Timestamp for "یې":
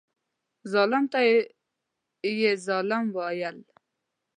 2.41-2.51